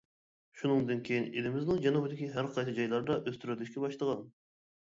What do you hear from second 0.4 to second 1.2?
شۇنىڭدىن